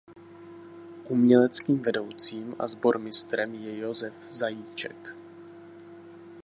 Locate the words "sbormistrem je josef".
2.67-4.13